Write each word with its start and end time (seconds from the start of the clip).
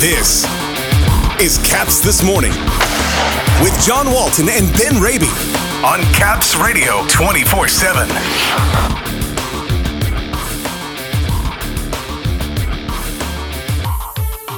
This 0.00 0.44
is 1.42 1.58
Caps 1.58 2.00
This 2.00 2.22
Morning 2.22 2.52
with 3.62 3.78
John 3.84 4.10
Walton 4.10 4.48
and 4.48 4.66
Ben 4.78 4.98
Raby 4.98 5.28
on 5.84 6.00
Caps 6.14 6.56
Radio 6.56 7.06
24 7.08 7.68
7. 7.68 8.08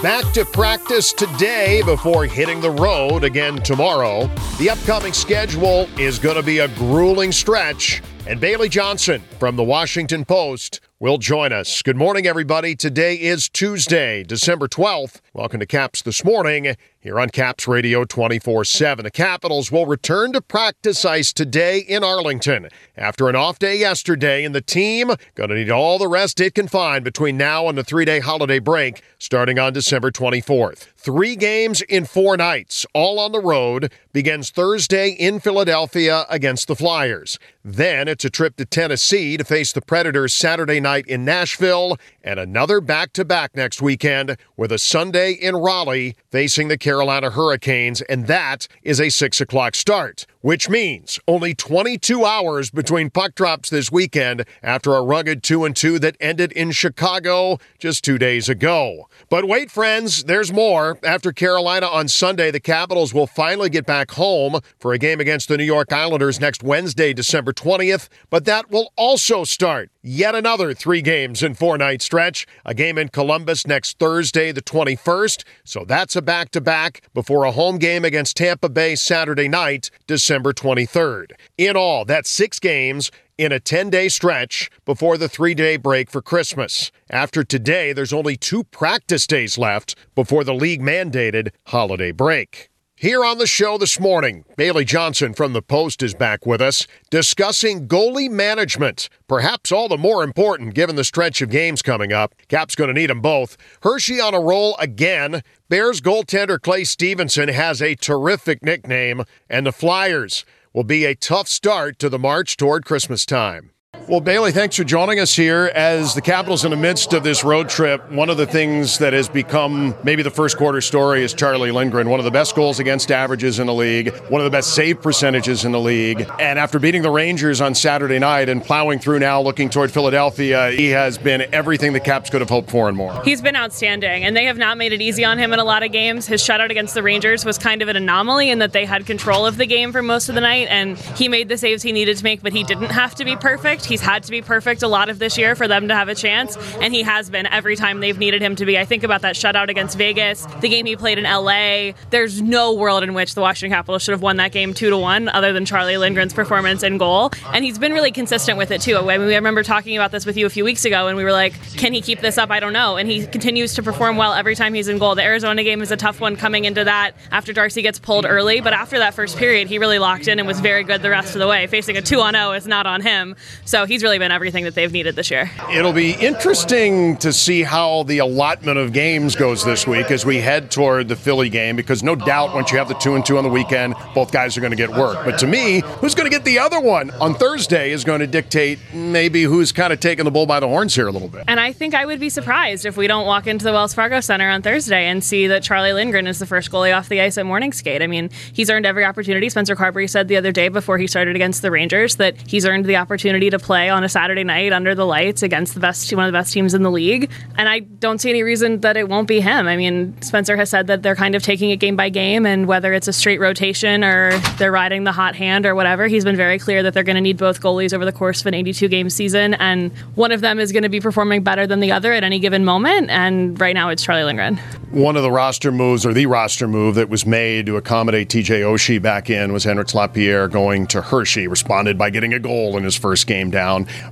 Back 0.01 0.33
to 0.35 0.45
practice 0.45 1.13
today 1.13 1.83
before 1.85 2.27
hitting 2.27 2.61
the 2.61 2.71
road 2.71 3.25
again 3.25 3.57
tomorrow. 3.63 4.31
The 4.61 4.71
upcoming 4.71 5.13
schedule 5.13 5.89
is 5.99 6.21
going 6.21 6.37
to 6.37 6.45
be 6.45 6.61
a 6.61 6.69
grueling 6.69 7.33
stretch, 7.33 8.01
and 8.27 8.41
Bailey 8.41 8.69
Johnson 8.69 9.23
from 9.39 9.57
the 9.57 9.65
Washington 9.65 10.25
Post 10.25 10.81
will 11.01 11.19
join 11.19 11.53
us. 11.53 11.83
Good 11.83 11.97
morning, 11.97 12.29
everybody. 12.29 12.77
Today 12.77 13.17
is 13.17 13.49
Tuesday, 13.49 14.23
December 14.23 14.69
12th. 14.69 15.21
Welcome 15.33 15.59
to 15.59 15.67
Caps 15.67 16.03
This 16.03 16.25
Morning 16.25 16.77
here 17.01 17.19
on 17.19 17.31
Caps 17.31 17.67
Radio 17.67 18.05
24 18.05 18.65
7. 18.65 19.03
The 19.03 19.11
Capitals 19.11 19.73
will 19.73 19.87
return 19.87 20.33
to 20.33 20.41
practice 20.41 21.05
ice 21.05 21.33
today 21.33 21.81
in 21.81 22.05
Arlington 22.05 22.69
after 22.97 23.29
an 23.29 23.35
off 23.35 23.59
day 23.59 23.77
yesterday, 23.77 24.45
and 24.45 24.55
the 24.55 24.61
team 24.61 25.11
going 25.35 25.51
to 25.51 25.57
need 25.57 25.71
all 25.71 25.99
the 25.99 26.07
rest 26.07 26.41
it 26.41 26.55
can 26.55 26.69
find 26.69 27.03
between 27.03 27.37
now 27.37 27.69
and 27.69 27.77
the 27.77 27.83
three 27.83 28.05
day 28.05 28.21
holiday 28.21 28.61
break 28.61 29.03
starting 29.19 29.59
on 29.59 29.73
December 29.73 30.13
24th. 30.13 30.92
Three 31.05 31.35
games 31.35 31.81
in 31.81 32.05
four 32.05 32.37
nights, 32.37 32.87
all 32.95 33.19
on 33.19 33.33
the 33.33 33.41
road, 33.41 33.93
begins 34.13 34.51
Thursday 34.51 35.11
in 35.11 35.41
Philadelphia 35.41 36.27
against 36.31 36.69
the 36.69 36.77
Flyers. 36.77 37.41
Then 37.65 38.07
it's 38.07 38.25
a 38.25 38.31
trip 38.31 38.55
to 38.57 38.65
Tennessee 38.65 39.37
to 39.37 39.43
face 39.43 39.73
the 39.73 39.81
Predators 39.81 40.33
Saturday 40.33 40.79
night 40.79 41.05
in 41.09 41.25
Nashville, 41.25 41.97
and 42.23 42.39
another 42.39 42.81
back 42.81 43.13
to 43.15 43.25
back 43.25 43.57
next 43.57 43.83
weekend 43.83 44.37
with 44.57 44.71
a 44.71 44.79
Sunday 44.79 45.33
in 45.33 45.57
Raleigh 45.57 46.15
facing 46.31 46.69
the 46.69 46.79
Carolina 46.79 47.31
Hurricanes, 47.31 48.01
and 48.03 48.29
that 48.29 48.69
is 48.85 49.01
a 49.01 49.11
6 49.11 49.41
o'clock 49.41 49.75
start, 49.75 50.27
which 50.41 50.69
means 50.69 51.19
only 51.27 51.53
22 51.53 52.25
hours 52.25 52.71
between 52.71 53.11
puck 53.11 53.35
drops 53.35 53.71
this 53.71 53.91
weekend 53.91 54.45
after 54.63 54.95
a 54.95 55.03
rugged 55.03 55.43
2 55.43 55.65
and 55.65 55.75
2 55.75 55.99
that 55.99 56.17
ended 56.21 56.53
in 56.53 56.71
Chicago 56.71 57.59
just 57.81 58.05
two 58.05 58.19
days 58.19 58.49
ago. 58.49 59.09
But 59.29 59.47
wait, 59.47 59.71
friends, 59.71 60.25
there's 60.25 60.53
more. 60.53 60.92
After 61.03 61.33
Carolina 61.33 61.87
on 61.87 62.09
Sunday, 62.09 62.51
the 62.51 62.61
Capitals 62.61 63.15
will 63.15 63.27
finally 63.27 63.71
get 63.71 63.87
back 63.87 64.13
home 64.13 64.61
for 64.79 64.93
a 64.93 64.99
game 64.99 65.21
against 65.21 65.49
the 65.49 65.57
New 65.57 65.65
York 65.65 65.93
Islanders 65.93 66.41
next 66.41 66.63
Wednesday, 66.63 67.13
December 67.13 67.53
20th, 67.53 68.09
but 68.31 68.45
that 68.45 68.71
will 68.71 68.93
also 68.97 69.45
start 69.45 69.91
yet 70.03 70.35
another 70.35 70.75
three 70.75 71.03
games 71.03 71.43
in 71.43 71.55
four 71.55 71.79
night 71.79 72.03
stretch. 72.03 72.47
A 72.65 72.75
game 72.75 72.99
in 72.99 73.09
Columbus 73.09 73.67
next 73.67 73.99
Thursday, 73.99 74.53
the 74.53 74.63
21st. 74.63 75.45
So 75.65 75.85
that's 75.85 76.17
a 76.17 76.23
back 76.23 76.51
to 76.51 76.61
back 76.61 77.03
before 77.15 77.45
a 77.45 77.53
home 77.53 77.79
game 77.79 78.05
against 78.05 78.37
Tampa 78.37 78.69
Bay 78.69 78.95
Saturday 78.95 79.49
night, 79.49 79.91
December 80.07 80.53
23rd. 80.53 81.33
In 81.57 81.77
all, 81.77 82.05
that's 82.05 82.31
six 82.31 82.59
games 82.59 83.11
in 83.39 83.53
a 83.53 83.61
10 83.61 83.91
day 83.91 84.09
stretch 84.09 84.71
before 84.85 85.17
the 85.17 85.29
three 85.29 85.55
day 85.55 85.77
break 85.77 86.11
for 86.11 86.23
Christmas. 86.23 86.91
After 87.11 87.45
today, 87.45 87.93
there's 87.93 88.13
only 88.13 88.37
two 88.37 88.65
practice 88.65 89.27
days 89.27 89.59
left 89.59 89.95
before 90.15 90.45
the 90.45 90.55
league 90.55 90.81
mandated 90.81 91.51
holiday 91.67 92.13
break. 92.13 92.71
Here 93.03 93.25
on 93.25 93.39
the 93.39 93.49
show 93.49 93.79
this 93.79 93.99
morning, 93.99 94.45
Bailey 94.57 94.85
Johnson 94.85 95.35
from 95.35 95.55
The 95.55 95.61
Post 95.61 96.05
is 96.05 96.15
back 96.15 96.47
with 96.47 96.61
us 96.61 96.87
discussing 97.11 97.89
goalie 97.89 98.31
management. 98.31 99.09
Perhaps 99.27 99.73
all 99.73 99.89
the 99.89 99.99
more 99.99 100.23
important 100.23 100.75
given 100.75 100.95
the 100.95 101.03
stretch 101.03 101.43
of 101.43 101.51
games 101.51 101.83
coming 101.83 102.13
up. 102.13 102.33
Cap's 102.47 102.77
going 102.77 102.87
to 102.87 102.95
need 102.95 103.11
them 103.11 103.21
both. 103.21 103.57
Hershey 103.83 104.21
on 104.21 104.35
a 104.35 104.41
roll 104.41 104.77
again. 104.77 105.43
Bears 105.69 106.01
goaltender 106.01 106.61
Clay 106.61 106.85
Stevenson 106.85 107.49
has 107.49 107.83
a 107.83 107.97
terrific 107.97 108.63
nickname, 108.63 109.25
and 109.51 109.67
the 109.67 109.73
Flyers 109.73 110.45
will 110.73 110.85
be 110.85 111.05
a 111.05 111.15
tough 111.15 111.49
start 111.49 111.99
to 111.99 112.09
the 112.09 112.19
march 112.19 112.57
toward 112.57 112.85
Christmas 112.85 113.27
time. 113.27 113.72
Well, 114.09 114.21
Bailey, 114.21 114.51
thanks 114.51 114.75
for 114.75 114.83
joining 114.83 115.21
us 115.21 115.35
here. 115.35 115.71
As 115.77 116.15
the 116.15 116.21
Capitals 116.21 116.65
in 116.65 116.73
the 116.73 116.77
midst 116.77 117.13
of 117.13 117.23
this 117.23 117.45
road 117.45 117.69
trip, 117.69 118.11
one 118.11 118.31
of 118.31 118.37
the 118.37 118.47
things 118.47 118.99
that 118.99 119.13
has 119.13 119.29
become 119.29 119.95
maybe 120.03 120.25
the 120.25 120.31
first 120.31 120.57
quarter 120.57 120.81
story 120.81 121.23
is 121.23 121.33
Charlie 121.33 121.71
Lindgren, 121.71 122.11
one 122.11 122.19
of 122.19 122.25
the 122.25 122.31
best 122.33 122.57
goals 122.57 122.81
against 122.81 123.13
averages 123.13 123.61
in 123.61 123.69
the 123.69 123.73
league, 123.73 124.13
one 124.29 124.41
of 124.41 124.45
the 124.45 124.51
best 124.51 124.75
save 124.75 125.01
percentages 125.01 125.65
in 125.65 125.71
the 125.71 125.79
league. 125.79 126.29
And 126.41 126.59
after 126.59 126.81
beating 126.81 127.03
the 127.03 127.13
Rangers 127.13 127.61
on 127.61 127.77
Saturday 127.77 128.19
night 128.19 128.49
and 128.49 128.63
plowing 128.63 128.99
through 128.99 129.21
now 129.21 129.41
looking 129.41 129.71
toward 129.71 129.93
Philadelphia, 129.93 130.73
he 130.73 130.89
has 130.89 131.17
been 131.17 131.43
everything 131.55 131.93
the 131.93 132.01
Caps 132.01 132.29
could 132.29 132.41
have 132.41 132.51
hoped 132.51 132.71
for 132.71 132.89
and 132.89 132.97
more. 132.97 133.23
He's 133.23 133.41
been 133.41 133.55
outstanding, 133.55 134.25
and 134.25 134.37
they 134.37 134.47
have 134.47 134.59
not 134.59 134.79
made 134.79 134.93
it 134.93 135.01
easy 135.01 135.25
on 135.25 135.39
him 135.39 135.53
in 135.53 135.61
a 135.61 135.65
lot 135.65 135.85
of 135.85 135.93
games. 135.93 136.27
His 136.27 136.43
shutout 136.43 136.71
against 136.71 136.95
the 136.95 137.05
Rangers 137.05 137.45
was 137.45 137.57
kind 137.57 137.83
of 137.83 137.89
an 137.89 137.95
anomaly 137.95 138.51
in 138.51 138.59
that 138.59 138.73
they 138.73 138.85
had 138.85 139.07
control 139.07 139.47
of 139.47 139.59
the 139.59 139.67
game 139.67 139.93
for 139.93 140.03
most 140.03 140.29
of 140.29 140.35
the 140.35 140.41
night, 140.41 140.67
and 140.71 140.99
he 140.99 141.29
made 141.29 141.49
the 141.49 141.57
saves 141.57 141.85
he 141.85 141.93
needed 141.93 142.17
to 142.17 142.25
make, 142.25 142.43
but 142.43 142.53
he 142.53 142.65
didn't 142.65 142.91
have 142.91 143.15
to 143.15 143.25
be 143.25 143.37
perfect. 143.37 143.92
He's 143.93 144.01
had 144.01 144.23
to 144.23 144.31
be 144.31 144.41
perfect 144.41 144.83
a 144.83 144.89
lot 144.89 145.11
of 145.11 145.19
this 145.19 145.37
year 145.37 145.55
for 145.55 145.69
them 145.69 145.89
to 145.89 145.95
have 145.95 146.09
a 146.09 146.15
chance, 146.15 146.57
and 146.81 146.95
he 146.95 147.03
has 147.03 147.29
been 147.29 147.45
every 147.45 147.77
time 147.77 148.01
they've 148.01 148.19
needed 148.19 148.41
him 148.41 148.57
to 148.57 148.65
be. 148.65 148.79
I 148.79 148.87
think 148.87 149.03
about 149.03 149.21
that 149.21 149.35
shutout 149.35 149.69
against 149.69 149.99
Vegas, 149.99 150.47
the 150.63 150.71
game 150.71 150.87
he 150.87 150.97
played 150.97 151.19
in 151.19 151.25
LA. 151.25 151.93
There's 152.09 152.41
no 152.41 152.73
world 152.73 153.03
in 153.03 153.13
which 153.13 153.35
the 153.35 153.43
Washington 153.43 153.77
Capitals 153.77 154.01
should 154.01 154.13
have 154.13 154.23
won 154.23 154.39
that 154.39 154.51
game 154.51 154.73
two 154.73 154.89
to 154.89 154.97
one, 154.97 155.29
other 155.29 155.53
than 155.53 155.67
Charlie 155.67 155.97
Lindgren's 155.97 156.33
performance 156.33 156.83
in 156.83 156.97
goal, 156.97 157.33
and 157.53 157.67
he's 157.67 157.79
been 157.79 157.93
really 157.93 158.13
consistent 158.13 158.57
with 158.57 158.71
it 158.71 158.81
too. 158.81 158.97
I, 158.97 159.19
mean, 159.19 159.29
remember 159.29 159.63
talking 159.63 159.95
about 159.95 160.11
this 160.11 160.25
with 160.25 160.39
you 160.39 160.47
a 160.47 160.49
few 160.49 160.65
weeks 160.65 160.87
ago, 160.87 161.09
and 161.09 161.15
we 161.19 161.23
were 161.23 161.33
like, 161.33 161.53
"Can 161.77 161.93
he 161.93 162.01
keep 162.01 162.23
this 162.23 162.39
up?" 162.39 162.51
I 162.51 162.61
don't 162.61 162.73
know, 162.73 162.97
and 162.97 163.07
he 163.07 163.27
continues 163.27 163.75
to 163.75 163.83
perform 163.83 164.17
well 164.17 164.33
every 164.33 164.55
time 164.55 164.73
he's 164.73 164.89
in 164.89 164.97
goal. 164.97 165.17
The 165.17 165.23
Arizona 165.23 165.63
game 165.65 165.83
is 165.83 165.91
a 165.91 165.99
tough 165.99 166.19
one 166.19 166.37
coming 166.37 166.65
into 166.65 166.85
that 166.85 167.15
after 167.31 167.53
Darcy 167.53 167.83
gets 167.83 167.99
pulled 167.99 168.25
early, 168.25 168.63
but 168.63 168.73
after 168.73 168.99
that 169.01 169.13
first 169.13 169.37
period, 169.37 169.69
he 169.69 169.77
really 169.77 169.99
locked 169.99 170.29
in 170.29 170.39
and 170.39 170.49
was 170.49 170.61
very 170.61 170.83
good 170.83 171.03
the 171.03 171.11
rest 171.11 171.35
of 171.35 171.41
the 171.41 171.47
way. 171.47 171.67
Facing 171.67 171.99
a 171.99 172.01
two 172.01 172.21
on 172.21 172.33
zero 172.33 172.53
is 172.53 172.67
not 172.67 172.87
on 172.87 173.03
him, 173.03 173.37
so 173.67 173.82
he's 173.87 174.03
really 174.03 174.19
been 174.19 174.33
everything 174.33 174.65
that 174.65 174.75
they've 174.75 174.93
needed 174.93 175.17
this 175.17 175.31
year. 175.31 175.51
It'll 175.73 175.93
be 175.93 176.13
interesting 176.13 177.17
to 177.19 177.33
see 177.33 177.63
how 177.63 178.05
the 178.05 178.19
allotment 178.19 178.79
of 178.79 178.93
games 178.93 179.37
goes 179.37 179.65
this 179.65 179.87
week 179.87 180.11
as 180.11 180.25
we 180.25 180.39
head 180.39 180.71
toward 180.71 181.09
the 181.09 181.17
Philly 181.17 181.49
game 181.49 181.77
because 181.77 182.03
no 182.03 182.15
doubt 182.15 182.55
once 182.55 182.73
you 182.73 182.79
have 182.79 182.89
the 182.89 182.95
two 182.95 183.15
and 183.15 183.25
two 183.25 183.39
on 183.39 183.45
the 183.45 183.51
weekend, 183.51 183.95
both 184.15 184.33
guys 184.33 184.57
are 184.57 184.61
going 184.61 184.71
to 184.73 184.77
get 184.77 184.91
work. 184.91 185.25
But 185.25 185.39
to 185.41 185.47
me, 185.47 185.83
who's 186.01 186.15
going 186.15 186.31
to 186.31 186.37
get 186.37 186.45
the 186.45 186.59
other 186.59 186.81
one 186.81 187.11
on 187.13 187.35
Thursday 187.35 187.91
is 187.93 188.05
going 188.05 188.21
to 188.21 188.27
dictate 188.27 188.79
maybe 188.93 189.43
who's 189.43 189.73
kind 189.73 189.93
of 189.93 190.01
taking 190.01 190.25
the 190.25 190.31
bull 190.31 190.47
by 190.47 190.61
the 190.61 190.69
horns 190.69 190.95
here 190.95 191.09
a 191.09 191.13
little 191.13 191.29
bit. 191.29 191.45
And 191.49 191.59
I 191.59 191.73
think 191.73 191.95
I 191.95 192.07
would 192.07 192.21
be 192.21 192.29
surprised 192.29 192.87
if 192.87 192.97
we 192.97 193.07
don't 193.07 193.27
walk 193.27 193.47
into 193.47 193.65
the 193.65 193.73
Wells 193.73 193.95
Fargo 193.95 194.21
Center 194.21 194.49
on 194.49 194.63
Thursday 194.63 195.07
and 195.07 195.23
see 195.23 195.47
that 195.49 195.63
Charlie 195.63 195.93
Lindgren 195.93 196.27
is 196.27 196.39
the 196.39 196.47
first 196.47 196.71
goalie 196.71 196.97
off 196.97 197.09
the 197.09 197.21
ice 197.21 197.39
at 197.39 197.47
morning 197.47 197.73
skate. 197.73 198.03
I 198.03 198.07
mean, 198.07 198.31
he's 198.53 198.71
earned 198.71 198.87
every 198.87 199.05
opportunity. 199.05 199.49
Spencer 199.49 199.75
Carbery 199.75 200.09
said 200.09 200.29
the 200.29 200.37
other 200.37 200.53
day 200.53 200.69
before 200.69 200.99
he 200.99 201.07
started 201.07 201.37
against 201.37 201.63
the 201.63 201.71
Rangers 201.71 202.17
that 202.17 202.37
he's 202.47 202.67
earned 202.67 202.85
the 202.85 202.97
opportunity 202.97 203.51
to 203.51 203.59
play 203.59 203.72
on 203.73 204.05
a 204.05 204.09
Saturday 204.09 204.45
night 204.45 204.73
under 204.73 204.95
the 204.95 205.07
lights 205.07 205.43
against 205.43 205.75
the 205.75 205.81
best 205.81 206.13
one 206.13 206.25
of 206.25 206.33
the 206.33 206.39
best 206.39 206.53
teams 206.53 206.75
in 206.75 206.83
the 206.83 206.91
league. 206.91 207.31
And 207.57 207.69
I 207.69 207.81
don't 207.81 208.21
see 208.21 208.31
any 208.31 208.43
reason 208.43 208.81
that 208.81 208.97
it 208.97 209.09
won't 209.09 209.29
be 209.29 209.41
him. 209.41 209.67
I 209.67 209.77
mean, 209.77 210.21
Spencer 210.23 210.57
has 210.57 210.71
said 210.71 210.87
that 210.89 211.03
they're 211.03 211.17
kind 211.17 211.35
of 211.35 211.43
taking 211.43 211.71
it 211.71 211.77
game 211.77 211.97
by 211.97 212.09
game, 212.09 212.47
and 212.47 212.67
whether 212.67 212.93
it's 212.93 213.09
a 213.09 213.13
straight 213.13 213.41
rotation 213.41 214.05
or 214.05 214.37
they're 214.59 214.73
riding 214.73 215.05
the 215.05 215.13
hot 215.13 215.35
hand 215.35 215.67
or 215.67 215.75
whatever, 215.75 216.07
he's 216.09 216.25
been 216.25 216.37
very 216.37 216.59
clear 216.59 216.83
that 216.83 216.95
they're 216.95 217.03
going 217.03 217.17
to 217.17 217.23
need 217.23 217.37
both 217.37 217.61
goalies 217.61 217.93
over 217.95 218.05
the 218.05 218.13
course 218.13 218.41
of 218.41 218.47
an 218.47 218.55
82 218.55 218.89
game 218.89 219.11
season, 219.11 219.55
and 219.55 219.93
one 220.15 220.33
of 220.33 220.41
them 220.41 220.59
is 220.59 220.73
going 220.73 220.83
to 220.83 220.89
be 220.89 221.01
performing 221.01 221.43
better 221.43 221.67
than 221.67 221.81
the 221.81 221.93
other 221.93 222.13
at 222.13 222.25
any 222.25 222.39
given 222.39 222.65
moment. 222.65 223.11
And 223.11 223.61
right 223.61 223.75
now, 223.75 223.89
it's 223.89 224.03
Charlie 224.03 224.25
Lindgren. 224.25 224.57
One 224.91 225.17
of 225.17 225.23
the 225.23 225.31
roster 225.31 225.73
moves, 225.73 226.05
or 226.05 226.13
the 226.13 226.27
roster 226.27 226.69
move 226.69 226.97
that 226.97 227.09
was 227.09 227.25
made 227.25 227.67
to 227.67 227.77
accommodate 227.77 228.29
TJ 228.29 228.61
Oshie 228.61 229.01
back 229.01 229.31
in, 229.31 229.53
was 229.53 229.65
Hendrix 229.65 229.95
Lapierre 229.95 230.49
going 230.49 230.87
to 230.89 231.01
Hershey. 231.01 231.47
Responded 231.47 231.97
by 231.97 232.11
getting 232.11 232.35
a 232.35 232.39
goal 232.39 232.77
in 232.77 232.85
his 232.85 232.97
first 232.97 233.27
game 233.27 233.51
down, 233.51 233.62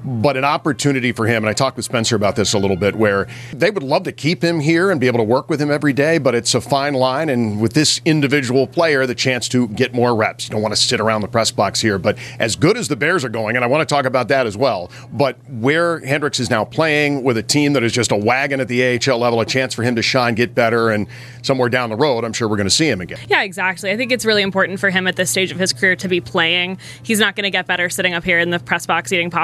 but 0.05 0.37
an 0.37 0.45
opportunity 0.45 1.13
for 1.13 1.27
him. 1.27 1.43
And 1.45 1.49
I 1.49 1.53
talked 1.53 1.77
with 1.77 1.85
Spencer 1.85 2.17
about 2.17 2.37
this 2.37 2.53
a 2.53 2.59
little 2.59 2.77
bit, 2.77 2.95
where 2.95 3.29
they 3.53 3.71
would 3.71 3.83
love 3.83 4.05
to 4.05 4.13
keep 4.13 4.43
him 4.43 4.61
here 4.61 4.91
and 4.91 5.01
be 5.01 5.07
able 5.07 5.19
to 5.19 5.25
work 5.25 5.49
with 5.49 5.61
him 5.61 5.71
every 5.71 5.93
day, 5.93 6.19
but 6.19 6.35
it's 6.35 6.55
a 6.55 6.61
fine 6.61 6.95
line. 6.95 7.29
And 7.29 7.61
with 7.61 7.73
this 7.73 8.01
individual 8.05 8.67
player, 8.67 9.07
the 9.07 9.15
chance 9.15 9.49
to 9.49 9.69
get 9.69 9.95
more 9.95 10.15
reps. 10.15 10.47
You 10.47 10.53
don't 10.53 10.63
want 10.63 10.75
to 10.75 10.81
sit 10.81 11.01
around 11.01 11.23
the 11.23 11.29
press 11.29 11.51
box 11.51 11.81
here, 11.81 11.99
but 11.99 12.19
as 12.39 12.57
good 12.57 12.77
as 12.77 12.89
the 12.89 12.97
Bears 12.97 13.25
are 13.25 13.29
going, 13.29 13.57
and 13.57 13.65
I 13.65 13.69
want 13.69 13.87
to 13.87 13.95
talk 13.95 14.05
about 14.05 14.29
that 14.29 14.47
as 14.47 14.57
well, 14.57 14.91
but 15.13 15.37
where 15.49 16.01
Hendrix 16.01 16.41
is 16.41 16.51
now 16.51 16.65
playing 16.65 17.23
with 17.23 17.37
a 17.37 17.43
team 17.43 17.73
that 17.73 17.83
is 17.83 17.93
just 17.93 18.13
a 18.13 18.17
wagon 18.17 18.61
at 18.61 18.69
the 18.69 18.99
AHL 18.99 19.19
level, 19.19 19.41
a 19.41 19.47
chance 19.47 19.75
for 19.75 19.83
him 19.83 19.97
to 19.97 20.03
shine, 20.03 20.35
get 20.35 20.55
better, 20.55 20.91
and 20.91 21.07
somewhere 21.43 21.69
down 21.69 21.91
the 21.91 21.97
road, 21.97 22.25
I'm 22.25 22.33
sure 22.33 22.49
we're 22.49 22.57
going 22.57 22.69
to 22.69 22.75
see 22.75 22.89
him 22.89 23.01
again. 23.01 23.19
Yeah, 23.29 23.43
exactly. 23.43 23.91
I 23.91 23.97
think 23.97 24.13
it's 24.13 24.25
really 24.25 24.43
important 24.43 24.81
for 24.81 24.91
him 24.91 25.07
at 25.07 25.17
this 25.17 25.31
stage 25.31 25.51
of 25.51 25.59
his 25.59 25.73
career 25.73 25.97
to 25.97 26.09
be 26.09 26.21
playing. 26.21 26.79
He's 27.03 27.19
not 27.19 27.37
going 27.37 27.45
to 27.45 27.51
get 27.51 27.67
better 27.67 27.89
sitting 27.89 28.15
up 28.15 28.25
here 28.25 28.39
in 28.39 28.51
the 28.51 28.59
press 28.59 28.87
box 28.87 29.13
eating 29.13 29.31
popcorn 29.31 29.40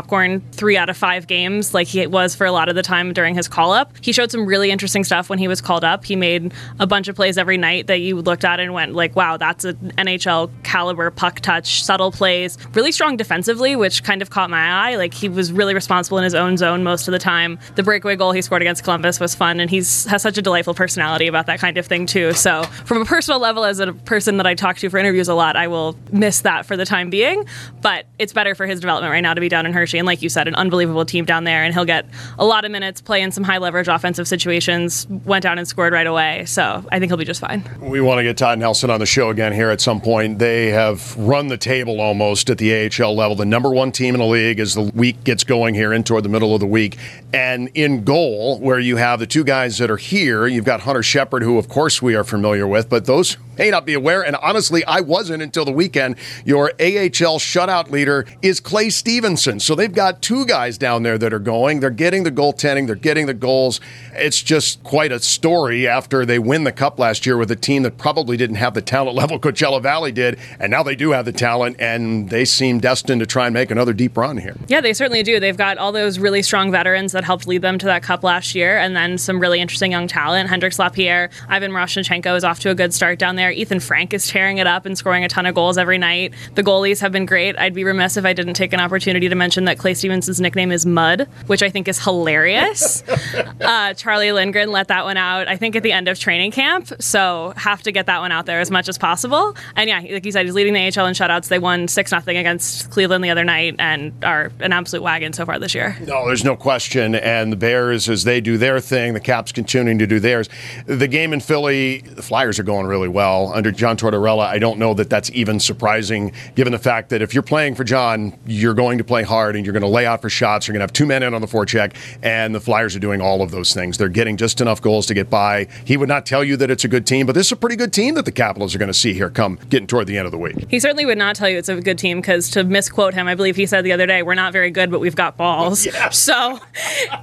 three 0.52 0.76
out 0.76 0.88
of 0.88 0.96
five 0.96 1.26
games, 1.26 1.74
like 1.74 1.86
he 1.86 2.06
was 2.06 2.34
for 2.34 2.46
a 2.46 2.52
lot 2.52 2.68
of 2.68 2.74
the 2.74 2.82
time 2.82 3.12
during 3.12 3.34
his 3.34 3.48
call 3.48 3.72
up. 3.72 3.92
He 4.00 4.12
showed 4.12 4.30
some 4.30 4.46
really 4.46 4.70
interesting 4.70 5.04
stuff 5.04 5.28
when 5.28 5.38
he 5.38 5.48
was 5.48 5.60
called 5.60 5.84
up. 5.84 6.04
He 6.04 6.16
made 6.16 6.52
a 6.78 6.86
bunch 6.86 7.08
of 7.08 7.16
plays 7.16 7.38
every 7.38 7.58
night 7.58 7.86
that 7.86 7.98
you 8.00 8.20
looked 8.20 8.44
at 8.44 8.60
and 8.60 8.72
went 8.72 8.94
like, 8.94 9.16
"Wow, 9.16 9.36
that's 9.36 9.64
an 9.64 9.92
NHL 9.98 10.50
caliber 10.62 11.10
puck 11.10 11.40
touch, 11.40 11.84
subtle 11.84 12.12
plays, 12.12 12.58
really 12.74 12.92
strong 12.92 13.16
defensively, 13.16 13.76
which 13.76 14.02
kind 14.02 14.22
of 14.22 14.30
caught 14.30 14.50
my 14.50 14.90
eye. 14.90 14.96
Like 14.96 15.14
he 15.14 15.28
was 15.28 15.52
really 15.52 15.74
responsible 15.74 16.18
in 16.18 16.24
his 16.24 16.34
own 16.34 16.56
zone 16.56 16.82
most 16.82 17.08
of 17.08 17.12
the 17.12 17.18
time. 17.18 17.58
The 17.74 17.82
breakaway 17.82 18.16
goal 18.16 18.32
he 18.32 18.42
scored 18.42 18.62
against 18.62 18.84
Columbus 18.84 19.20
was 19.20 19.34
fun, 19.34 19.60
and 19.60 19.70
he's 19.70 20.06
has 20.06 20.22
such 20.22 20.38
a 20.38 20.42
delightful 20.42 20.74
personality 20.74 21.26
about 21.26 21.46
that 21.46 21.58
kind 21.58 21.78
of 21.78 21.86
thing 21.86 22.06
too. 22.06 22.32
So 22.32 22.62
from 22.84 23.02
a 23.02 23.04
personal 23.04 23.40
level, 23.40 23.64
as 23.64 23.80
a 23.80 23.92
person 23.92 24.36
that 24.36 24.46
I 24.46 24.54
talk 24.54 24.76
to 24.78 24.90
for 24.90 24.98
interviews 24.98 25.28
a 25.28 25.34
lot, 25.34 25.56
I 25.56 25.68
will 25.68 25.96
miss 26.12 26.40
that 26.42 26.66
for 26.66 26.76
the 26.76 26.84
time 26.84 27.10
being. 27.10 27.44
But 27.80 28.06
it's 28.18 28.32
better 28.32 28.54
for 28.54 28.66
his 28.66 28.80
development 28.80 29.10
right 29.10 29.20
now 29.20 29.34
to 29.34 29.40
be 29.40 29.48
down 29.48 29.66
in 29.66 29.72
And 29.94 30.06
like 30.06 30.22
you 30.22 30.28
said, 30.28 30.48
an 30.48 30.54
unbelievable 30.54 31.04
team 31.04 31.24
down 31.24 31.44
there, 31.44 31.62
and 31.62 31.72
he'll 31.74 31.84
get 31.84 32.06
a 32.38 32.44
lot 32.44 32.64
of 32.64 32.70
minutes, 32.70 33.00
play 33.00 33.22
in 33.22 33.30
some 33.32 33.44
high 33.44 33.58
leverage 33.58 33.88
offensive 33.88 34.28
situations. 34.28 35.06
Went 35.24 35.42
down 35.42 35.58
and 35.58 35.66
scored 35.66 35.92
right 35.92 36.06
away, 36.06 36.44
so 36.46 36.84
I 36.90 36.98
think 36.98 37.10
he'll 37.10 37.16
be 37.16 37.24
just 37.24 37.40
fine. 37.40 37.62
We 37.80 38.00
want 38.00 38.18
to 38.18 38.22
get 38.22 38.36
Todd 38.36 38.58
Nelson 38.58 38.90
on 38.90 39.00
the 39.00 39.06
show 39.06 39.30
again 39.30 39.52
here 39.52 39.70
at 39.70 39.80
some 39.80 40.00
point. 40.00 40.38
They 40.38 40.68
have 40.68 41.16
run 41.16 41.48
the 41.48 41.56
table 41.56 42.00
almost 42.00 42.50
at 42.50 42.58
the 42.58 42.86
AHL 42.86 43.14
level. 43.14 43.36
The 43.36 43.44
number 43.44 43.70
one 43.70 43.92
team 43.92 44.14
in 44.14 44.20
the 44.20 44.26
league 44.26 44.60
as 44.60 44.74
the 44.74 44.82
week 44.82 45.24
gets 45.24 45.44
going 45.44 45.74
here 45.74 45.92
in 45.92 46.04
toward 46.04 46.24
the 46.24 46.28
middle 46.28 46.54
of 46.54 46.60
the 46.60 46.66
week, 46.66 46.98
and 47.32 47.68
in 47.74 48.04
goal, 48.04 48.58
where 48.60 48.78
you 48.78 48.96
have 48.96 49.20
the 49.20 49.26
two 49.26 49.44
guys 49.44 49.78
that 49.78 49.90
are 49.90 49.96
here, 49.96 50.46
you've 50.46 50.64
got 50.64 50.80
Hunter 50.80 51.02
Shepard, 51.02 51.42
who 51.42 51.58
of 51.58 51.68
course 51.68 52.00
we 52.00 52.14
are 52.14 52.24
familiar 52.24 52.66
with, 52.66 52.88
but 52.88 53.06
those 53.06 53.36
may 53.58 53.70
not 53.70 53.86
be 53.86 53.94
aware, 53.94 54.24
and 54.24 54.36
honestly, 54.36 54.84
I 54.84 55.00
wasn't 55.00 55.42
until 55.42 55.64
the 55.64 55.72
weekend. 55.72 56.16
Your 56.44 56.70
AHL 56.80 57.38
shutout 57.38 57.90
leader 57.90 58.26
is 58.42 58.60
Clay 58.60 58.90
Stevenson. 58.90 59.60
So 59.60 59.74
they've 59.74 59.92
got 59.92 60.22
two 60.22 60.46
guys 60.46 60.78
down 60.78 61.02
there 61.02 61.18
that 61.18 61.32
are 61.32 61.38
going. 61.38 61.80
They're 61.80 61.90
getting 61.90 62.24
the 62.24 62.32
goaltending, 62.32 62.86
they're 62.86 62.96
getting 62.96 63.26
the 63.26 63.34
goals. 63.34 63.80
It's 64.14 64.42
just 64.42 64.82
quite 64.82 65.12
a 65.12 65.20
story 65.20 65.86
after 65.86 66.24
they 66.24 66.38
win 66.38 66.64
the 66.64 66.72
cup 66.72 66.98
last 66.98 67.26
year 67.26 67.36
with 67.36 67.50
a 67.50 67.56
team 67.56 67.82
that 67.82 67.98
probably 67.98 68.36
didn't 68.36 68.56
have 68.56 68.74
the 68.74 68.82
talent 68.82 69.16
level 69.16 69.38
Coachella 69.46 69.82
Valley 69.82 70.12
did, 70.12 70.38
and 70.58 70.70
now 70.70 70.82
they 70.82 70.96
do 70.96 71.10
have 71.10 71.24
the 71.24 71.32
talent, 71.32 71.76
and 71.78 72.30
they 72.30 72.44
seem 72.44 72.80
destined 72.80 73.20
to 73.20 73.26
try 73.26 73.46
and 73.46 73.54
make 73.54 73.70
another 73.70 73.92
deep 73.92 74.16
run 74.16 74.36
here. 74.36 74.56
Yeah, 74.68 74.80
they 74.80 74.92
certainly 74.92 75.22
do. 75.22 75.40
They've 75.40 75.56
got 75.56 75.78
all 75.78 75.92
those 75.92 76.18
really 76.18 76.42
strong 76.42 76.70
veterans 76.70 77.12
that 77.12 77.24
helped 77.24 77.46
lead 77.46 77.62
them 77.62 77.78
to 77.78 77.86
that 77.86 78.02
cup 78.02 78.22
last 78.22 78.54
year, 78.54 78.78
and 78.78 78.96
then 78.96 79.18
some 79.18 79.40
really 79.40 79.60
interesting 79.60 79.92
young 79.92 80.08
talent. 80.08 80.48
Hendrix 80.48 80.78
Lapierre, 80.78 81.30
Ivan 81.48 81.72
Miroshnichenko 81.72 82.36
is 82.36 82.44
off 82.44 82.60
to 82.60 82.70
a 82.70 82.74
good 82.74 82.92
start 82.94 83.18
down 83.18 83.36
there. 83.36 83.45
Ethan 83.50 83.80
Frank 83.80 84.14
is 84.14 84.28
tearing 84.28 84.58
it 84.58 84.66
up 84.66 84.86
and 84.86 84.96
scoring 84.96 85.24
a 85.24 85.28
ton 85.28 85.46
of 85.46 85.54
goals 85.54 85.78
every 85.78 85.98
night. 85.98 86.34
The 86.54 86.62
goalies 86.62 87.00
have 87.00 87.12
been 87.12 87.26
great. 87.26 87.58
I'd 87.58 87.74
be 87.74 87.84
remiss 87.84 88.16
if 88.16 88.24
I 88.24 88.32
didn't 88.32 88.54
take 88.54 88.72
an 88.72 88.80
opportunity 88.80 89.28
to 89.28 89.34
mention 89.34 89.64
that 89.64 89.78
Clay 89.78 89.94
Stevenson's 89.94 90.40
nickname 90.40 90.72
is 90.72 90.86
Mud, 90.86 91.28
which 91.46 91.62
I 91.62 91.70
think 91.70 91.88
is 91.88 92.02
hilarious. 92.02 93.02
uh, 93.60 93.94
Charlie 93.94 94.32
Lindgren 94.32 94.70
let 94.70 94.88
that 94.88 95.04
one 95.04 95.16
out, 95.16 95.48
I 95.48 95.56
think, 95.56 95.76
at 95.76 95.82
the 95.82 95.92
end 95.92 96.08
of 96.08 96.18
training 96.18 96.52
camp. 96.52 96.92
So 97.00 97.52
have 97.56 97.82
to 97.82 97.92
get 97.92 98.06
that 98.06 98.20
one 98.20 98.32
out 98.32 98.46
there 98.46 98.60
as 98.60 98.70
much 98.70 98.88
as 98.88 98.98
possible. 98.98 99.56
And 99.74 99.88
yeah, 99.88 100.00
like 100.00 100.24
you 100.24 100.32
said, 100.32 100.46
he's 100.46 100.54
leading 100.54 100.74
the 100.74 100.80
AHL 100.80 101.06
in 101.06 101.14
shutouts. 101.14 101.48
They 101.48 101.58
won 101.58 101.88
6 101.88 102.10
0 102.10 102.22
against 102.26 102.90
Cleveland 102.90 103.24
the 103.24 103.30
other 103.30 103.44
night 103.44 103.76
and 103.78 104.12
are 104.24 104.52
an 104.60 104.72
absolute 104.72 105.02
wagon 105.02 105.32
so 105.32 105.44
far 105.46 105.58
this 105.58 105.74
year. 105.74 105.96
No, 106.06 106.26
there's 106.26 106.44
no 106.44 106.56
question. 106.56 107.14
And 107.14 107.52
the 107.52 107.56
Bears, 107.56 108.08
as 108.08 108.24
they 108.24 108.40
do 108.40 108.58
their 108.58 108.80
thing, 108.80 109.14
the 109.14 109.20
Caps 109.20 109.52
continuing 109.52 109.98
to 109.98 110.06
do 110.06 110.20
theirs. 110.20 110.48
The 110.86 111.08
game 111.08 111.32
in 111.32 111.40
Philly, 111.40 111.98
the 112.00 112.22
Flyers 112.22 112.58
are 112.58 112.62
going 112.62 112.86
really 112.86 113.08
well 113.08 113.35
under 113.54 113.70
John 113.70 113.96
Tortorella. 113.96 114.46
I 114.46 114.58
don't 114.58 114.78
know 114.78 114.94
that 114.94 115.10
that's 115.10 115.30
even 115.32 115.60
surprising, 115.60 116.32
given 116.54 116.72
the 116.72 116.78
fact 116.78 117.10
that 117.10 117.22
if 117.22 117.34
you're 117.34 117.42
playing 117.42 117.74
for 117.74 117.84
John, 117.84 118.36
you're 118.46 118.74
going 118.74 118.98
to 118.98 119.04
play 119.04 119.22
hard 119.22 119.56
and 119.56 119.64
you're 119.64 119.72
going 119.72 119.82
to 119.82 119.88
lay 119.88 120.06
out 120.06 120.22
for 120.22 120.30
shots. 120.30 120.66
You're 120.66 120.72
going 120.72 120.80
to 120.80 120.84
have 120.84 120.92
two 120.92 121.06
men 121.06 121.22
in 121.22 121.34
on 121.34 121.40
the 121.40 121.46
forecheck, 121.46 121.94
and 122.22 122.54
the 122.54 122.60
Flyers 122.60 122.96
are 122.96 123.00
doing 123.00 123.20
all 123.20 123.42
of 123.42 123.50
those 123.50 123.74
things. 123.74 123.98
They're 123.98 124.08
getting 124.08 124.36
just 124.36 124.60
enough 124.60 124.80
goals 124.80 125.06
to 125.06 125.14
get 125.14 125.30
by. 125.30 125.68
He 125.84 125.96
would 125.96 126.08
not 126.08 126.26
tell 126.26 126.42
you 126.42 126.56
that 126.56 126.70
it's 126.70 126.84
a 126.84 126.88
good 126.88 127.06
team, 127.06 127.26
but 127.26 127.34
this 127.34 127.46
is 127.46 127.52
a 127.52 127.56
pretty 127.56 127.76
good 127.76 127.92
team 127.92 128.14
that 128.14 128.24
the 128.24 128.32
Capitals 128.32 128.74
are 128.74 128.78
going 128.78 128.88
to 128.88 128.94
see 128.94 129.12
here 129.12 129.30
come 129.30 129.58
getting 129.68 129.86
toward 129.86 130.06
the 130.06 130.18
end 130.18 130.26
of 130.26 130.32
the 130.32 130.38
week. 130.38 130.66
He 130.68 130.80
certainly 130.80 131.06
would 131.06 131.18
not 131.18 131.36
tell 131.36 131.48
you 131.48 131.58
it's 131.58 131.68
a 131.68 131.80
good 131.80 131.98
team 131.98 132.20
because 132.20 132.50
to 132.50 132.64
misquote 132.64 133.14
him, 133.14 133.28
I 133.28 133.34
believe 133.34 133.56
he 133.56 133.66
said 133.66 133.84
the 133.84 133.92
other 133.92 134.06
day, 134.06 134.22
"We're 134.22 134.34
not 134.34 134.52
very 134.52 134.70
good, 134.70 134.90
but 134.90 135.00
we've 135.00 135.16
got 135.16 135.36
balls." 135.36 135.86
Yes. 135.96 136.18
So 136.18 136.58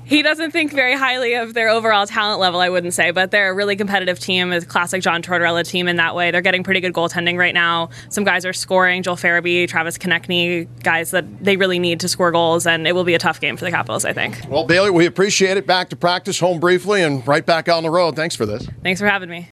he 0.03 0.21
doesn't 0.23 0.51
think 0.51 0.71
very 0.71 0.95
highly 0.95 1.35
of 1.35 1.53
their 1.53 1.69
overall 1.69 2.07
talent 2.07 2.39
level. 2.39 2.59
I 2.59 2.69
wouldn't 2.69 2.93
say, 2.93 3.11
but 3.11 3.29
they're 3.29 3.51
a 3.51 3.53
really 3.53 3.75
competitive 3.75 4.19
team, 4.19 4.51
a 4.51 4.61
classic 4.61 5.01
John 5.01 5.21
Tortorella 5.21 5.67
team 5.67 5.87
in 5.87 5.97
that 6.03 6.15
way. 6.15 6.31
They're 6.31 6.41
getting 6.41 6.63
pretty 6.63 6.81
good 6.81 6.93
goaltending 6.93 7.37
right 7.37 7.53
now. 7.53 7.89
Some 8.09 8.23
guys 8.23 8.45
are 8.45 8.53
scoring. 8.53 9.03
Joel 9.03 9.15
Farabee, 9.15 9.67
Travis 9.67 9.97
Konecny, 9.97 10.67
guys 10.83 11.11
that 11.11 11.25
they 11.43 11.55
really 11.55 11.79
need 11.79 11.99
to 12.01 12.07
score 12.07 12.31
goals, 12.31 12.67
and 12.67 12.87
it 12.87 12.93
will 12.93 13.03
be 13.03 13.13
a 13.13 13.19
tough 13.19 13.39
game 13.39 13.57
for 13.57 13.65
the 13.65 13.71
Capitals. 13.71 14.05
I 14.05 14.13
think. 14.13 14.39
Well, 14.49 14.65
Bailey, 14.65 14.91
we 14.91 15.05
appreciate 15.05 15.57
it. 15.57 15.65
Back 15.65 15.89
to 15.89 15.95
practice, 15.95 16.39
home 16.39 16.59
briefly, 16.59 17.01
and 17.01 17.25
right 17.27 17.45
back 17.45 17.69
on 17.69 17.83
the 17.83 17.89
road. 17.89 18.15
Thanks 18.15 18.35
for 18.35 18.45
this. 18.45 18.67
Thanks 18.83 18.99
for 18.99 19.07
having 19.07 19.29
me. 19.29 19.49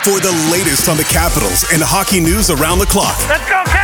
For 0.04 0.20
the 0.20 0.32
latest 0.52 0.90
on 0.90 0.98
the 0.98 1.04
Capitals 1.04 1.64
and 1.72 1.82
hockey 1.82 2.20
news 2.20 2.50
around 2.50 2.78
the 2.78 2.84
clock. 2.84 3.16
Let's 3.26 3.48
go, 3.48 3.64
Caps! 3.64 3.83